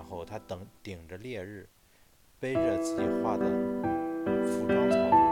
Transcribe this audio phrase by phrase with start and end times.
[0.00, 1.68] 然后他等顶着烈日，
[2.38, 3.44] 背着自己画的
[4.46, 5.29] 服装草图。